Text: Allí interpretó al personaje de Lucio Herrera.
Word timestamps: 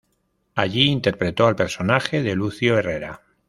Allí 0.55 0.87
interpretó 0.87 1.45
al 1.45 1.55
personaje 1.55 2.23
de 2.23 2.33
Lucio 2.33 2.75
Herrera. 2.75 3.21